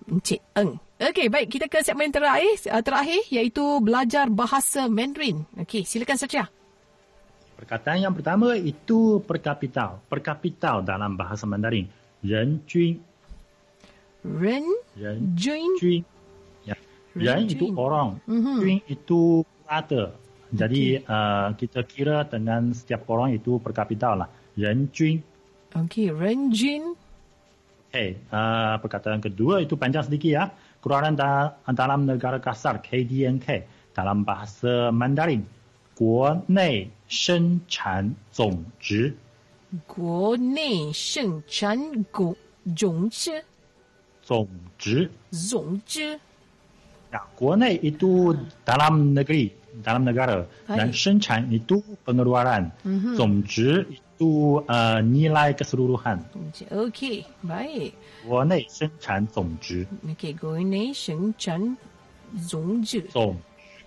[0.10, 0.82] Encik Eng.
[0.98, 1.48] Okey, baik.
[1.54, 5.46] Kita ke segmen terakhir, uh, terakhir iaitu belajar bahasa Mandarin.
[5.62, 6.50] Okey, silakan Satria.
[7.56, 9.96] Perkataan yang pertama itu per kapita.
[9.96, 11.88] Per kapita dalam bahasa Mandarin.
[12.26, 13.00] Ren Jun.
[14.26, 14.66] Ren
[14.98, 16.02] Ren Jun Jun.
[16.66, 16.76] Ya.
[17.14, 17.78] Ren itu Jun.
[17.78, 18.18] orang.
[18.26, 18.58] Mhm.
[18.60, 19.22] Jun itu
[19.70, 20.25] rata.
[20.51, 24.27] Jadi uh, kita kira dengan setiap orang itu per kapita lah.
[24.59, 25.23] Ren Jun.
[25.79, 26.99] Okey, Ren Jun.
[27.91, 28.19] Okay.
[28.31, 30.45] Uh, perkataan kedua itu panjang sedikit ya.
[30.83, 33.47] Keluaran da- dalam negara kasar KDNK
[33.95, 35.47] dalam bahasa Mandarin.
[36.01, 39.15] 国内生产总值
[39.87, 41.77] 国内生产
[42.11, 42.35] 总
[42.75, 43.45] 总值
[44.23, 46.19] 总值总值
[47.13, 48.33] Ya, 国内 itu
[48.65, 49.51] dalam negeri,
[49.84, 50.46] Dalam negara.
[50.70, 50.78] Baik.
[50.78, 52.72] Dan 生产 itu pengeluaran.
[52.86, 53.16] Mhm.
[53.18, 56.24] 总值 itu uh, nilai keseluruhan.
[56.72, 57.92] Okey, baik.
[58.24, 61.76] 国内生产总值 Okey, 国内生产
[62.48, 63.02] 总值。
[63.12, 63.36] 总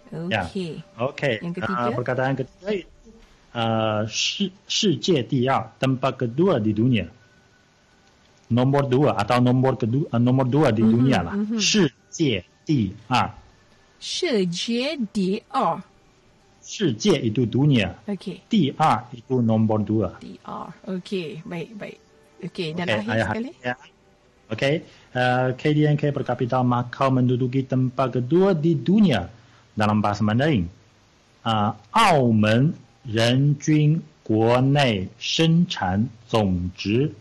[0.08, 0.48] Ya.
[0.48, 0.80] Okey.
[0.96, 1.34] Okay.
[1.44, 1.84] Yang ketiga?
[1.84, 2.88] Uh, perkataan ketiga itu
[3.52, 7.04] uh, 世世界第二 tempat kedua di dunia.
[8.48, 11.36] Dua atau nombor kedua uh, nomor dua di Mhm, dunia lah.
[11.36, 11.60] mhm.
[11.60, 13.28] 世界第二
[13.99, 15.81] 世界第二。
[16.63, 17.91] 世界 itu dunia.
[18.07, 20.15] Okey, 第二 itu nombor dua.
[20.19, 20.71] 第二。
[20.87, 21.97] Okey, baik, baik.
[22.39, 23.51] Okey, dan Okey, akhir ayah- sekali.
[23.59, 23.75] Ya.
[24.47, 24.73] Okey,
[25.15, 29.27] uh, KDNK per kapita Macau menduduki tempat kedua di dunia
[29.75, 30.67] dalam bahasa Mandarin.
[31.43, 32.73] Uh, 澳门
[33.03, 37.11] 人均国内生产总值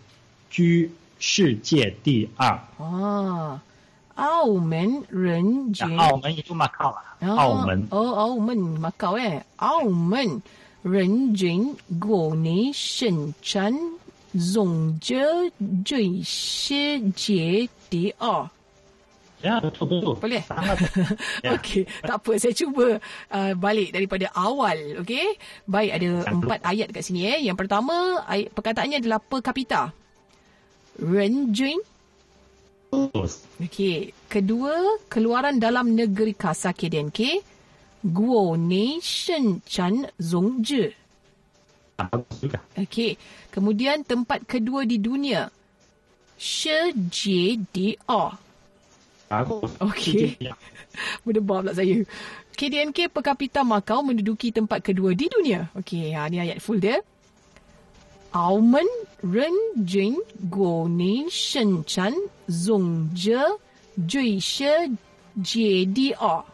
[0.51, 2.59] 居世界第二。
[2.78, 3.59] Ah.
[4.16, 7.05] 澳门人均 Ya, 澳门 itu Macau lah.
[7.22, 7.89] 澳门。
[7.91, 9.43] Oh, 澳门 Macau eh.
[9.57, 10.43] 澳门
[10.83, 13.72] 人均国内生产
[14.35, 15.16] 总值
[15.85, 18.49] 最世界第二。
[19.43, 20.14] Ya, betul betul.
[20.22, 20.39] Boleh?
[20.47, 20.78] Sangat.
[21.43, 21.59] Ya.
[21.59, 22.39] Okey, tak apa.
[22.39, 23.03] Saya cuba
[23.35, 25.03] uh, balik daripada awal.
[25.03, 25.35] Okey.
[25.66, 27.26] Baik, ada empat ayat kat sini.
[27.26, 27.51] Eh.
[27.51, 29.91] Yang pertama, ayat, perkataannya adalah per kapita.
[31.03, 31.83] Renjun.
[32.92, 34.16] Okey.
[34.32, 37.44] Kedua, keluaran dalam negeri kasar KDNK.
[38.08, 38.56] Guo
[39.04, 40.88] shen chan zong zhi.
[41.98, 42.60] Bagus juga.
[42.78, 43.18] Okey.
[43.52, 45.50] Kemudian tempat kedua di dunia.
[47.74, 48.24] Di a.
[49.28, 49.72] Bagus.
[49.82, 50.38] Okey.
[50.40, 50.54] Ya.
[51.26, 52.06] Berdebar pula saya.
[52.58, 55.70] KDNK per kapita Macau menduduki tempat kedua di dunia.
[55.78, 57.02] Okey, ha, ni ayat full dia.
[58.38, 58.86] Aumen
[59.26, 62.14] Ren Jin Shenchan, Ni Shen Chan
[62.46, 63.42] Zong Je
[63.98, 64.94] Jui She
[65.42, 66.46] Jie Di O.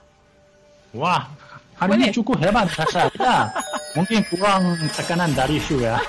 [0.95, 1.27] Wah,
[1.75, 3.51] hari ini cukup hebat rasa ya,
[3.99, 5.99] Mungkin kurang tekanan dari Shu ya.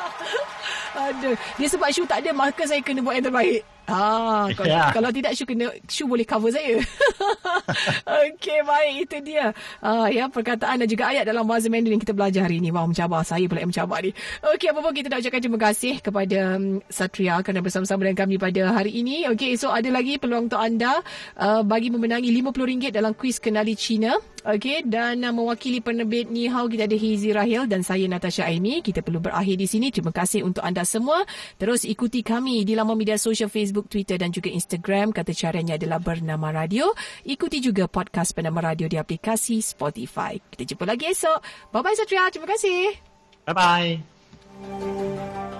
[1.08, 3.64] Aduh, dia sebab Shu tak ada maka saya kena buat yang terbaik.
[3.90, 4.94] Ah, kalau, Ya.
[4.94, 6.78] kalau tidak Shu kena Shu boleh cover saya.
[8.30, 9.50] Okey, baik itu dia.
[9.82, 12.70] Ah, ya perkataan dan juga ayat dalam bahasa Mandarin yang kita belajar hari ini.
[12.70, 14.14] Wah, mencabar saya pula yang mencabar ni.
[14.54, 18.36] Okey, apa pun kita nak ucapkan terima kasih kepada um, Satria kerana bersama-sama dengan kami
[18.38, 19.26] pada hari ini.
[19.34, 21.02] Okey, so ada lagi peluang untuk anda
[21.36, 24.14] uh, bagi memenangi RM50 dalam kuis kenali Cina.
[24.40, 28.80] Okey, dan uh, mewakili penerbit Ni Hao kita ada Hizi Rahil dan saya Natasha Aimi.
[28.80, 29.92] Kita perlu berakhir di sini.
[29.92, 31.28] Terima kasih untuk anda semua.
[31.60, 35.12] Terus ikuti kami di laman media sosial Facebook, Twitter dan juga Instagram.
[35.12, 36.88] Kata caranya adalah bernama radio.
[37.28, 40.40] Ikuti juga podcast bernama radio di aplikasi Spotify.
[40.40, 41.68] Kita jumpa lagi esok.
[41.76, 42.32] Bye-bye Satria.
[42.32, 42.96] Terima kasih.
[43.44, 45.59] Bye-bye.